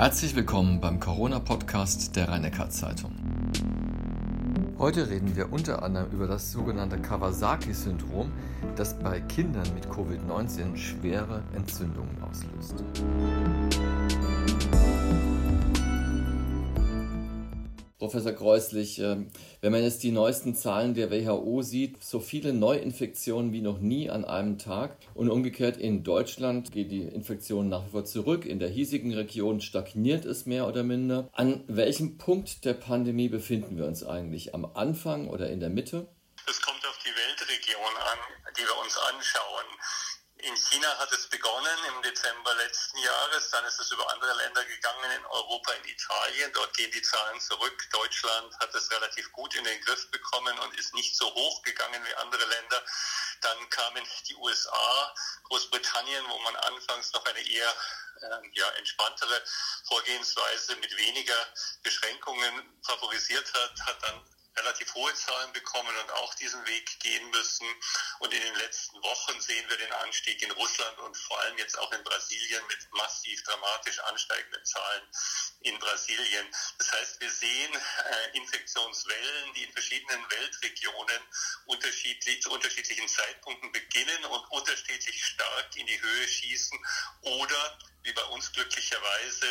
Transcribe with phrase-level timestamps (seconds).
[0.00, 3.12] Herzlich willkommen beim Corona-Podcast der rhein zeitung
[4.78, 8.32] Heute reden wir unter anderem über das sogenannte Kawasaki-Syndrom,
[8.76, 12.82] das bei Kindern mit Covid-19 schwere Entzündungen auslöst.
[18.00, 19.28] Professor Kreuslich, ähm,
[19.60, 24.08] wenn man jetzt die neuesten Zahlen der WHO sieht, so viele Neuinfektionen wie noch nie
[24.08, 28.46] an einem Tag und umgekehrt in Deutschland geht die Infektion nach wie vor zurück.
[28.46, 31.28] In der hiesigen Region stagniert es mehr oder minder.
[31.32, 34.54] An welchem Punkt der Pandemie befinden wir uns eigentlich?
[34.54, 36.08] Am Anfang oder in der Mitte?
[36.48, 38.18] Es kommt auf die Weltregion an,
[38.56, 39.79] die wir uns anschauen.
[40.42, 44.64] In China hat es begonnen im Dezember letzten Jahres, dann ist es über andere Länder
[44.64, 46.50] gegangen, in Europa, in Italien.
[46.54, 47.86] Dort gehen die Zahlen zurück.
[47.92, 52.02] Deutschland hat es relativ gut in den Griff bekommen und ist nicht so hoch gegangen
[52.06, 52.82] wie andere Länder.
[53.42, 57.74] Dann kamen die USA, Großbritannien, wo man anfangs noch eine eher
[58.22, 59.42] äh, ja, entspanntere
[59.88, 61.46] Vorgehensweise mit weniger
[61.82, 64.24] Beschränkungen favorisiert hat, hat dann
[64.56, 67.66] relativ hohe Zahlen bekommen und auch diesen Weg gehen müssen.
[68.18, 71.78] Und in den letzten Wochen sehen wir den Anstieg in Russland und vor allem jetzt
[71.78, 75.02] auch in Brasilien mit massiv dramatisch ansteigenden Zahlen
[75.60, 76.46] in Brasilien.
[76.78, 81.22] Das heißt, wir sehen äh, Infektionswellen, die in verschiedenen Weltregionen
[81.66, 86.78] unterschiedlich, zu unterschiedlichen Zeitpunkten beginnen und unterschiedlich stark in die Höhe schießen
[87.22, 89.46] oder wie bei uns glücklicherweise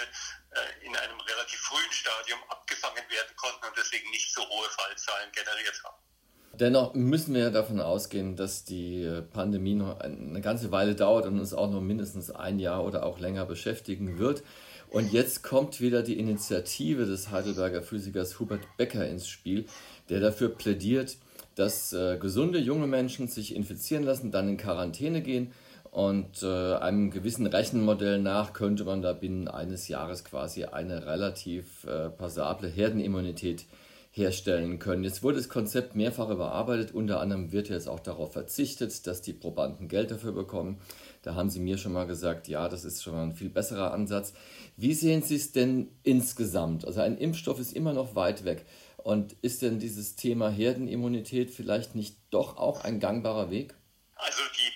[0.51, 5.31] äh, in einem relativ frühen Stadium abgefangen werden konnten und deswegen nicht so hohe Fallzahlen
[5.31, 5.97] generiert haben.
[6.53, 11.39] Dennoch müssen wir davon ausgehen, dass die äh, Pandemie noch eine ganze Weile dauert und
[11.39, 14.43] uns auch noch mindestens ein Jahr oder auch länger beschäftigen wird.
[14.89, 19.67] Und jetzt kommt wieder die Initiative des Heidelberger Physikers Hubert Becker ins Spiel,
[20.09, 21.17] der dafür plädiert,
[21.55, 25.53] dass äh, gesunde junge Menschen sich infizieren lassen, dann in Quarantäne gehen
[25.91, 31.83] und äh, einem gewissen Rechenmodell nach könnte man da binnen eines Jahres quasi eine relativ
[31.85, 33.65] äh, passable Herdenimmunität
[34.11, 35.03] herstellen können.
[35.03, 36.93] Jetzt wurde das Konzept mehrfach überarbeitet.
[36.93, 40.79] Unter anderem wird jetzt auch darauf verzichtet, dass die Probanden Geld dafür bekommen.
[41.21, 43.91] Da haben Sie mir schon mal gesagt, ja, das ist schon mal ein viel besserer
[43.91, 44.33] Ansatz.
[44.77, 46.85] Wie sehen Sie es denn insgesamt?
[46.85, 48.65] Also ein Impfstoff ist immer noch weit weg.
[48.97, 53.73] Und ist denn dieses Thema Herdenimmunität vielleicht nicht doch auch ein gangbarer Weg?
[54.15, 54.68] Also die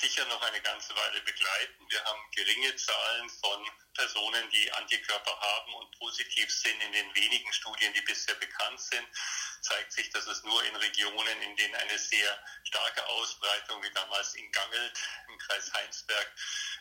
[0.00, 1.86] sicher noch eine ganze Weile begleiten.
[1.88, 6.80] Wir haben geringe Zahlen von Personen, die Antikörper haben und positiv sind.
[6.82, 9.06] In den wenigen Studien, die bisher bekannt sind,
[9.68, 14.34] zeigt sich, dass es nur in Regionen, in denen eine sehr starke Ausbreitung, wie damals
[14.34, 14.98] in Gangelt
[15.28, 16.32] im Kreis Heinsberg,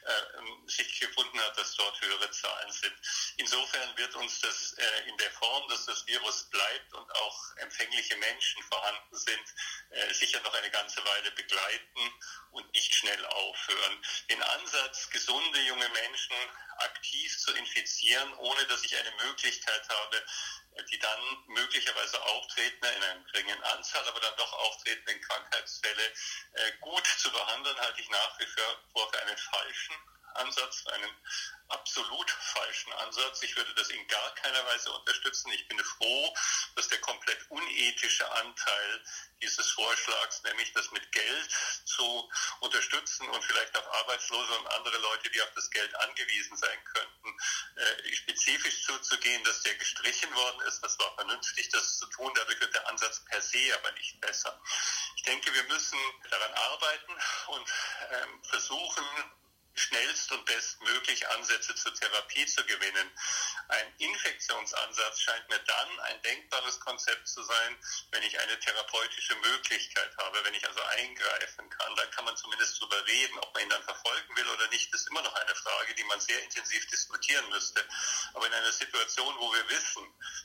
[0.04, 2.94] äh, sich gefunden hat, dass dort höhere Zahlen sind.
[3.38, 8.16] Insofern wird uns das äh, in der Form, dass das Virus bleibt und auch empfängliche
[8.18, 9.46] Menschen vorhanden sind,
[9.90, 12.14] äh, sicher noch eine ganze Weile begleiten
[12.52, 14.06] und nicht schnell aufhören.
[14.30, 16.36] Den Ansatz, gesunde junge Menschen
[16.80, 20.24] aktiv zu infizieren, ohne dass ich eine Möglichkeit habe,
[20.86, 26.04] die dann möglicherweise auftreten in einer geringen Anzahl, aber dann doch auftretenden Krankheitsfälle
[26.54, 29.96] äh, gut zu behandeln, halte ich nach wie vor für einen falschen
[30.38, 31.12] Ansatz, einen
[31.70, 33.44] absolut falschen Ansatz.
[33.44, 35.52] Ich würde das in gar keiner Weise unterstützen.
[35.52, 36.36] Ich bin froh,
[36.76, 39.04] dass der komplett unethische Anteil
[39.42, 41.50] dieses Vorschlags, nämlich das mit Geld
[41.86, 42.30] zu
[42.62, 47.38] unterstützen und vielleicht auch Arbeitslose und andere Leute, die auf das Geld angewiesen sein könnten,
[47.76, 50.82] äh, spezifisch zuzugehen, dass der gestrichen worden ist.
[50.82, 52.32] Das war vernünftig, das zu tun.
[52.36, 54.60] Dadurch wird der Ansatz per se aber nicht besser.
[55.16, 56.00] Ich denke, wir müssen
[56.30, 57.14] daran arbeiten
[57.48, 57.74] und
[58.12, 59.06] ähm, versuchen,
[59.80, 63.12] schnellst und bestmöglich Ansätze zur Therapie zu gewinnen.
[63.70, 67.78] Ein Infektionsansatz scheint mir dann ein denkbares Konzept zu sein,
[68.12, 71.96] wenn ich eine therapeutische Möglichkeit habe, wenn ich also eingreifen kann.
[71.96, 75.10] Dann kann man zumindest darüber reden, ob man ihn dann verfolgen will oder nicht, ist
[75.10, 77.86] immer noch eine Frage, die man sehr intensiv diskutieren müsste.
[78.34, 80.04] Aber in einer Situation, wo wir wissen,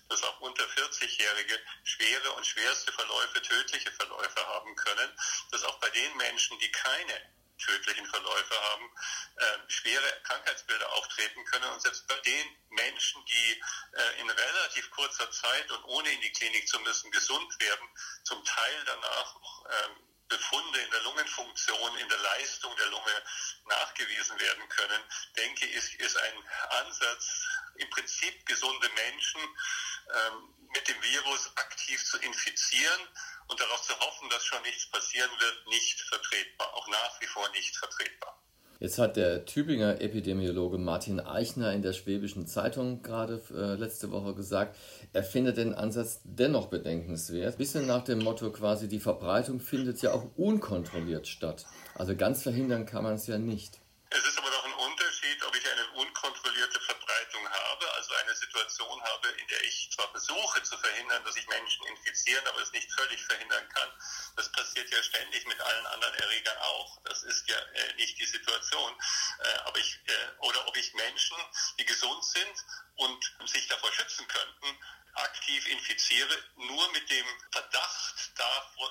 [0.09, 5.11] dass auch unter 40-Jährige schwere und schwerste Verläufe, tödliche Verläufe haben können,
[5.51, 8.91] dass auch bei den Menschen, die keine tödlichen Verläufe haben,
[9.37, 11.71] äh, schwere Krankheitsbilder auftreten können.
[11.73, 16.33] Und selbst bei den Menschen, die äh, in relativ kurzer Zeit und ohne in die
[16.33, 17.89] Klinik zu müssen gesund werden,
[18.25, 19.37] zum Teil danach
[19.71, 23.23] äh, Befunde in der Lungenfunktion, in der Leistung der Lunge
[23.67, 25.03] nachgewiesen werden können,
[25.37, 26.49] denke ich, ist ein
[26.81, 27.45] Ansatz,
[27.77, 33.09] im Prinzip gesunde Menschen ähm, mit dem Virus aktiv zu infizieren
[33.49, 37.49] und darauf zu hoffen, dass schon nichts passieren wird, nicht vertretbar, auch nach wie vor
[37.51, 38.43] nicht vertretbar.
[38.83, 44.35] Jetzt hat der Tübinger Epidemiologe Martin Eichner in der Schwäbischen Zeitung gerade äh, letzte Woche
[44.35, 44.77] gesagt,
[45.13, 47.59] er findet den Ansatz dennoch bedenkenswert.
[47.59, 51.65] Bisschen nach dem Motto quasi, die Verbreitung findet ja auch unkontrolliert statt.
[51.95, 53.79] Also ganz verhindern kann man es ja nicht.
[54.11, 58.35] Es ist aber doch ein Unterschied, ob ich einen unkontrollierte Verbreitung habe, also eine
[58.83, 62.73] Situation habe, in der ich zwar versuche zu verhindern, dass sich Menschen infizieren, aber es
[62.73, 63.91] nicht völlig verhindern kann.
[64.37, 67.03] Das passiert ja ständig mit allen anderen Erregern auch.
[67.05, 68.93] Das ist ja äh, nicht die Situation.
[69.39, 71.37] Äh, aber ich, äh, oder ob ich Menschen,
[71.79, 72.65] die gesund sind
[72.97, 74.79] und sich davor schützen könnten,
[75.15, 78.33] aktiv infiziere, nur mit dem Verdacht,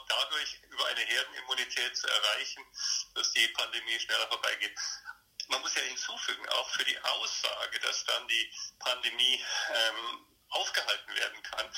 [0.08, 2.64] dadurch über eine Herdenimmunität zu erreichen,
[3.16, 4.78] dass die Pandemie schneller vorbeigeht.
[5.52, 11.44] Man muss ja hinzufügen, auch für die Aussage, dass dann die Pandemie ähm, aufgehalten werden
[11.44, 11.70] kann,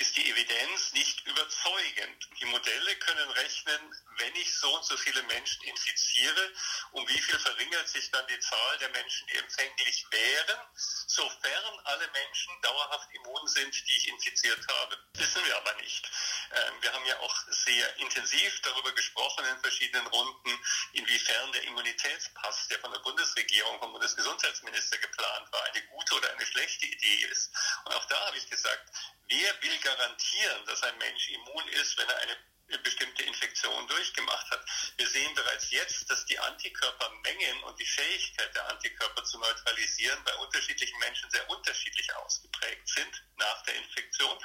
[0.00, 2.28] ist die Evidenz nicht überzeugend.
[2.40, 6.52] Die Modelle können rechnen, wenn ich so und so viele Menschen infiziere,
[6.92, 10.58] um wie viel verringert sich dann die Zahl der Menschen, die empfänglich wären,
[11.06, 14.98] sofern alle Menschen dauerhaft immun sind, die ich infiziert habe.
[15.14, 16.10] Wissen wir aber nicht.
[16.52, 20.58] Ähm, wir haben ja auch sehr intensiv darüber gesprochen in verschiedenen Runden,
[20.92, 26.46] inwiefern der Immunitätspass, der von der Bundesregierung, vom Bundesgesundheitsminister geplant war, eine gute oder eine
[26.46, 27.50] schlechte Idee ist.
[27.84, 28.90] Und auch da habe ich gesagt,
[29.28, 34.64] wer will garantieren, dass ein Mensch immun ist, wenn er eine bestimmte Infektion durchgemacht hat.
[34.96, 40.34] Wir sehen bereits jetzt, dass die Antikörpermengen und die Fähigkeit der Antikörper zu neutralisieren bei
[40.36, 44.38] unterschiedlichen Menschen sehr unterschiedlich ausgeprägt sind nach der Infektion.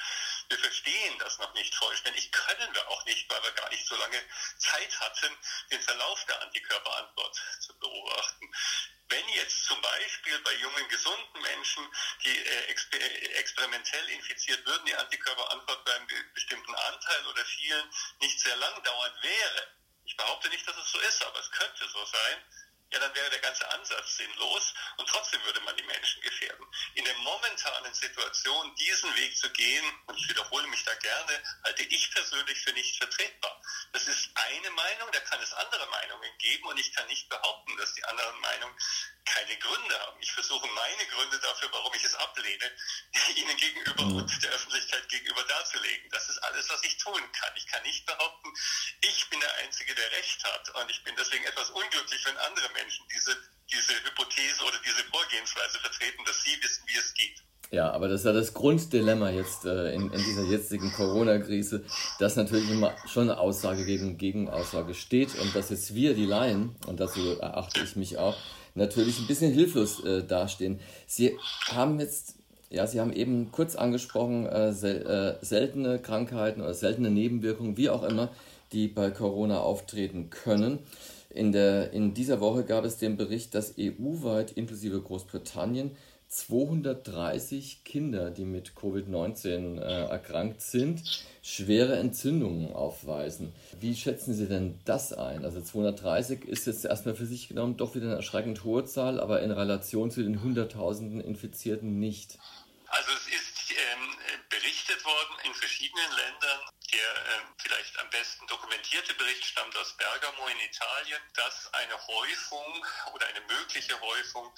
[0.50, 3.96] Wir verstehen das noch nicht vollständig, können wir auch nicht, weil wir gar nicht so
[3.96, 4.22] lange
[4.58, 5.38] Zeit hatten,
[5.72, 8.54] den Verlauf der Antikörperantwort zu beobachten.
[9.08, 11.88] Wenn jetzt zum Beispiel bei jungen, gesunden Menschen,
[12.24, 13.00] die äh, exper
[13.36, 17.90] experimentell infiziert würden, die Antikörperantwort bei einem bestimmten Anteil oder vielen
[18.20, 19.68] nicht sehr lang dauernd wäre,
[20.06, 22.44] ich behaupte nicht, dass es so ist, aber es könnte so sein,
[22.96, 26.66] ja, dann wäre der ganze Ansatz sinnlos und trotzdem würde man die Menschen gefährden.
[26.94, 31.84] In der momentanen Situation diesen Weg zu gehen, und ich wiederhole mich da gerne, halte
[31.84, 33.62] ich persönlich für nicht vertretbar.
[33.92, 37.76] Das ist eine Meinung, da kann es andere Meinungen geben und ich kann nicht behaupten,
[37.78, 38.76] dass die anderen Meinungen
[39.36, 40.18] keine Gründe haben.
[40.22, 42.72] Ich versuche meine Gründe dafür, warum ich es ablehne,
[43.36, 44.16] Ihnen gegenüber mhm.
[44.24, 46.10] und der Öffentlichkeit gegenüber darzulegen.
[46.10, 47.52] Das ist alles, was ich tun kann.
[47.56, 48.50] Ich kann nicht behaupten,
[49.02, 52.70] ich bin der Einzige, der Recht hat und ich bin deswegen etwas unglücklich, wenn andere
[52.72, 53.36] Menschen diese,
[53.72, 57.44] diese Hypothese oder diese Vorgehensweise vertreten, dass sie wissen, wie es geht.
[57.72, 61.84] Ja, aber das ist ja das Grunddilemma jetzt äh, in, in, dieser jetzigen Corona-Krise,
[62.20, 66.76] dass natürlich immer schon eine Aussage gegen Gegenaussage steht und dass jetzt wir, die Laien,
[66.86, 68.38] und dazu erachte ich mich auch,
[68.76, 70.80] natürlich ein bisschen hilflos äh, dastehen.
[71.08, 71.38] Sie
[71.70, 72.36] haben jetzt,
[72.70, 77.90] ja, Sie haben eben kurz angesprochen, äh, sel äh, seltene Krankheiten oder seltene Nebenwirkungen, wie
[77.90, 78.30] auch immer,
[78.72, 80.80] die bei Corona auftreten können.
[81.30, 85.92] In, der, in dieser Woche gab es den Bericht, dass EU-weit inklusive Großbritannien
[86.36, 91.02] 230 Kinder, die mit Covid-19 äh, erkrankt sind,
[91.42, 93.54] schwere Entzündungen aufweisen.
[93.80, 95.46] Wie schätzen Sie denn das ein?
[95.46, 99.42] Also 230 ist jetzt erstmal für sich genommen doch wieder eine erschreckend hohe Zahl, aber
[99.44, 102.38] in Relation zu den Hunderttausenden Infizierten nicht.
[102.88, 104.16] Also es ist ähm,
[104.50, 106.60] berichtet worden in verschiedenen Ländern
[106.96, 112.86] der äh, vielleicht am besten dokumentierte Bericht stammt aus Bergamo in Italien, dass eine Häufung
[113.14, 114.54] oder eine mögliche Häufung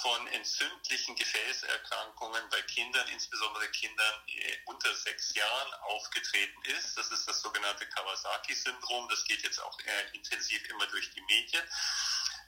[0.00, 6.96] von entzündlichen Gefäßerkrankungen bei Kindern, insbesondere Kindern äh, unter sechs Jahren, aufgetreten ist.
[6.96, 9.08] Das ist das sogenannte Kawasaki-Syndrom.
[9.10, 11.62] Das geht jetzt auch äh, intensiv immer durch die Medien.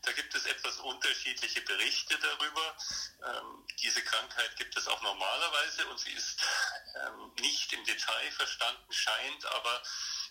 [0.05, 2.77] Da gibt es etwas unterschiedliche Berichte darüber.
[3.25, 6.41] Ähm, diese Krankheit gibt es auch normalerweise und sie ist
[6.97, 9.83] ähm, nicht im Detail verstanden, scheint aber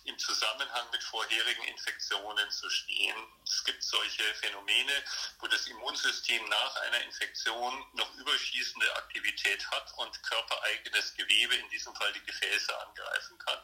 [0.04, 3.16] im Zusammenhang mit vorherigen Infektionen zu stehen.
[3.44, 4.92] Es gibt solche Phänomene,
[5.40, 11.94] wo das Immunsystem nach einer Infektion noch überschießende Aktivität hat und körpereigenes Gewebe, in diesem
[11.96, 13.58] Fall die Gefäße, angreifen kann.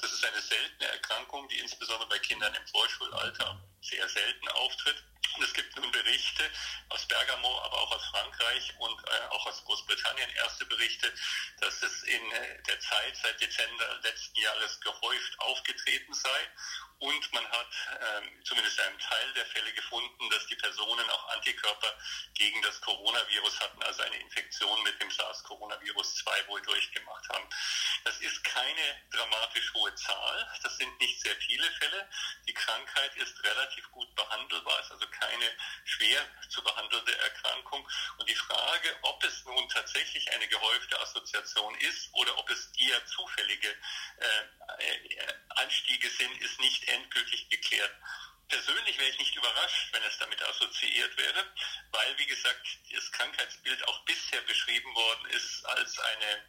[0.00, 5.02] Das ist eine seltene Erkrankung, die insbesondere bei Kindern im Vorschulalter sehr selten auftritt.
[5.36, 6.50] Und es gibt nun Berichte
[6.88, 11.12] aus Bergamo, aber auch aus Frankreich und äh, auch aus Großbritannien erste Berichte,
[11.60, 16.50] dass es in äh, der Zeit seit Dezember letzten Jahres gehäuft aufgetreten sei
[17.00, 17.68] und man hat
[18.00, 21.94] ähm, zumindest in einem Teil der Fälle gefunden, dass die Personen auch Antikörper
[22.34, 27.48] gegen das Coronavirus hatten, also eine Infektion mit dem SARS-Coronavirus 2 wohl durchgemacht haben.
[28.04, 30.58] Das ist keine dramatisch hohe Zahl.
[30.62, 32.08] Das sind nicht sehr viele Fälle.
[32.48, 35.50] Die Krankheit ist relativ gut behandelbar, ist also keine
[35.84, 37.88] schwer zu behandelnde Erkrankung.
[38.18, 43.04] Und die Frage, ob es nun tatsächlich eine gehäufte Assoziation ist oder ob es eher
[43.06, 46.67] zufällige äh, äh Anstiege sind, ist nicht
[48.98, 51.44] wäre ich nicht überrascht, wenn es damit assoziiert wäre,
[51.92, 56.44] weil, wie gesagt, das Krankheitsbild auch bisher beschrieben worden ist als eine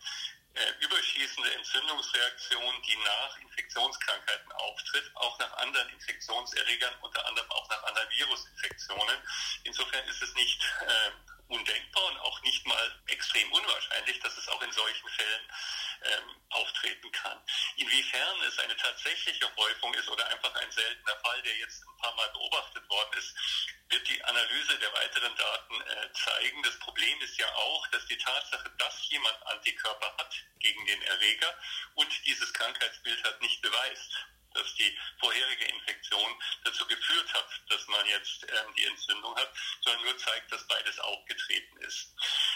[0.56, 7.84] äh, überschießende Entzündungsreaktion, die nach Infektionskrankheiten auftritt, auch nach anderen Infektionserregern, unter anderem auch nach
[7.84, 9.18] anderen Virusinfektionen.
[9.64, 11.12] Insofern ist es nicht äh,
[11.50, 15.42] undenkbar und auch nicht mal extrem unwahrscheinlich, dass es auch in solchen Fällen
[16.04, 16.29] ähm,
[16.80, 17.38] auftreten kann.
[17.78, 22.16] Inwiefern es eine tatsächliche Häufung ist oder einfach ein seltener Fall, der jetzt ein paar
[22.16, 23.36] Mal beobachtet worden ist,
[23.90, 26.64] wird die Analyse der weiteren Daten äh, zeigen.
[26.64, 31.54] Das Problem ist ja auch, dass die Tatsache, dass jemand Antikörper hat gegen den Erreger
[31.96, 34.16] und dieses Krankheitsbild hat, nicht beweist
[34.56, 36.28] dass die vorherige Infektion
[36.64, 37.88] dazu geführt hat, dass
[38.20, 42.14] jetzt ähm, die Entzündung hat, sondern nur zeigt, dass beides aufgetreten ist.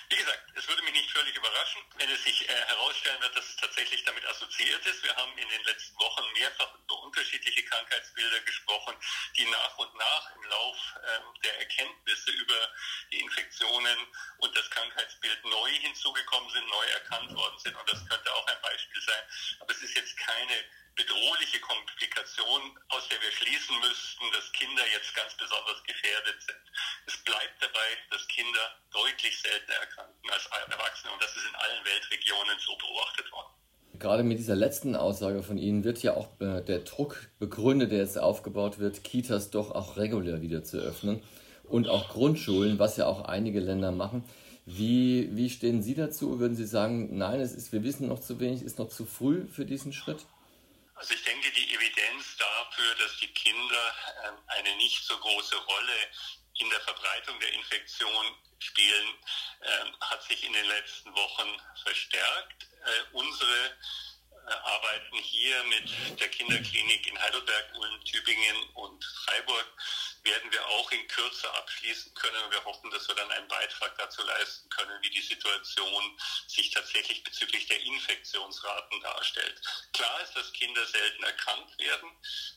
[0.09, 3.47] Wie gesagt, es würde mich nicht völlig überraschen, wenn es sich äh, herausstellen wird, dass
[3.47, 5.03] es tatsächlich damit assoziiert ist.
[5.03, 8.95] Wir haben in den letzten Wochen mehrfach über unterschiedliche Krankheitsbilder gesprochen,
[9.37, 12.69] die nach und nach im Lauf ähm, der Erkenntnisse über
[13.11, 13.97] die Infektionen
[14.39, 17.75] und das Krankheitsbild neu hinzugekommen sind, neu erkannt worden sind.
[17.75, 19.23] Und das könnte auch ein Beispiel sein.
[19.59, 20.63] Aber es ist jetzt keine
[20.95, 26.63] bedrohliche Komplikation, aus der wir schließen müssten, dass Kinder jetzt ganz besonders gefährdet sind.
[27.07, 31.81] Es bleibt dabei, dass Kinder deutlich seltener erkranken als Erwachsene und das ist in allen
[31.85, 33.53] Weltregionen so beobachtet worden.
[33.99, 37.99] Gerade mit dieser letzten Aussage von Ihnen wird ja auch äh, der Druck begründet, der
[37.99, 41.21] jetzt aufgebaut wird, Kitas doch auch regulär wieder zu öffnen
[41.63, 44.23] und auch Grundschulen, was ja auch einige Länder machen.
[44.65, 46.39] Wie, wie stehen Sie dazu?
[46.39, 49.45] Würden Sie sagen, nein, es ist, wir wissen noch zu wenig, ist noch zu früh
[49.47, 50.25] für diesen Schritt?
[51.03, 55.97] Also ich denke, die Evidenz dafür, dass die Kinder ähm, eine nicht so große Rolle
[56.53, 58.25] in der Verbreitung der Infektion
[58.59, 59.09] spielen,
[59.63, 62.63] ähm, hat sich in den letzten Wochen verstärkt.
[62.85, 69.67] Äh, unsere äh, arbeiten hier mit der Kinderklinik in Heidelberg, Ulm, Tübingen und Freiburg,
[70.23, 72.51] werden wir auch in Kürze abschließen können.
[72.51, 77.23] Wir hoffen, dass wir dann einen Beitrag dazu leisten können, wie die Situation sich tatsächlich
[77.23, 79.61] bezüglich der Infektionsraten darstellt.
[79.93, 82.09] Klar ist, dass Kinder seltener krank werden,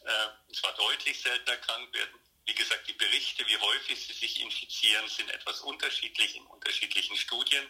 [0.04, 2.20] äh, und zwar deutlich seltener krank werden.
[2.46, 7.68] Wie gesagt, die Berichte, wie häufig sie sich infizieren, sind etwas unterschiedlich in unterschiedlichen Studien.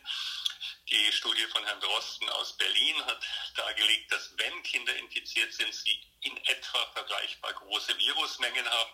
[0.88, 3.20] Die Studie von Herrn Drosten aus Berlin hat
[3.54, 8.90] dargelegt, dass wenn Kinder infiziert sind, sie in etwa vergleichbar große Virusmengen haben.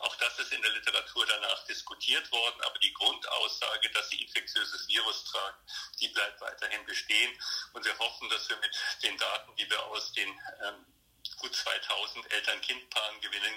[0.00, 4.88] Auch das ist in der Literatur danach diskutiert worden, aber die Grundaussage, dass sie infektiöses
[4.88, 5.58] Virus tragen,
[6.00, 7.38] die bleibt weiterhin bestehen.
[7.72, 10.86] Und wir hoffen, dass wir mit den Daten, die wir aus den ähm,
[11.38, 13.54] gut 2000 Eltern-Kind-Paaren gewinnen,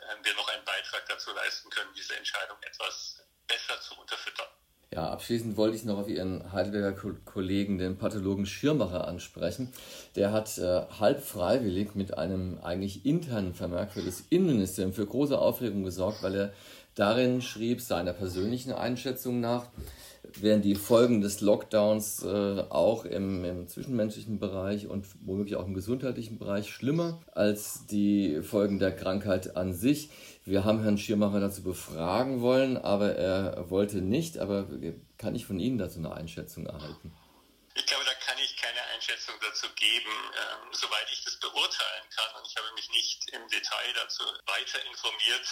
[0.00, 4.48] äh, wir noch einen Beitrag dazu leisten können, diese Entscheidung etwas besser zu unterfüttern.
[4.92, 6.92] Ja, abschließend wollte ich noch auf Ihren Heidelberger
[7.24, 9.72] Kollegen, den Pathologen Schirmacher, ansprechen.
[10.16, 15.38] Der hat äh, halb freiwillig mit einem eigentlich internen Vermerk für das Innenministerium für große
[15.38, 16.52] Aufregung gesorgt, weil er
[16.94, 19.68] darin schrieb, seiner persönlichen Einschätzung nach,
[20.40, 25.74] wären die Folgen des Lockdowns äh, auch im, im, zwischenmenschlichen Bereich und womöglich auch im
[25.74, 30.10] gesundheitlichen Bereich schlimmer als die Folgen der Krankheit an sich.
[30.44, 34.38] Wir haben Herrn Schirmacher dazu befragen wollen, aber er wollte nicht.
[34.38, 34.68] Aber
[35.18, 37.12] kann ich von Ihnen dazu eine Einschätzung erhalten?
[37.74, 42.34] Ich glaube, da kann ich keine Einschätzung dazu geben, ähm, soweit ich das beurteilen kann.
[42.36, 45.46] Und ich habe mich nicht im Detail dazu weiter informiert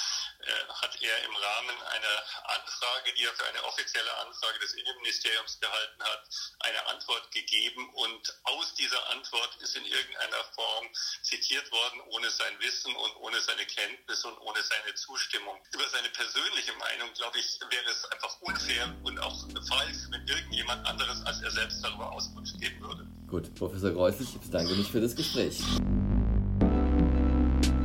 [0.68, 2.16] hat er im Rahmen einer
[2.56, 6.22] Anfrage, die er für eine offizielle Anfrage des Innenministeriums gehalten hat,
[6.60, 10.86] eine Antwort gegeben und aus dieser Antwort ist in irgendeiner Form
[11.22, 15.56] zitiert worden, ohne sein Wissen und ohne seine Kenntnis und ohne seine Zustimmung.
[15.72, 19.36] Über seine persönliche Meinung, glaube ich, wäre es einfach unfair und auch
[19.68, 23.06] falsch, wenn irgendjemand anderes als er selbst darüber Auskunft geben würde.
[23.26, 25.60] Gut, Professor Greuslich, ich bedanke mich für das Gespräch.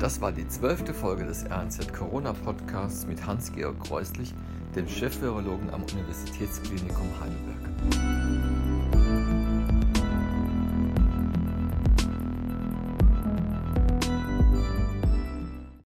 [0.06, 4.36] Das war die zwölfte Folge des RNZ Corona Podcasts mit Hans-Georg Kreuslich,
[4.76, 8.25] dem Chefvirologen am Universitätsklinikum Heidelberg.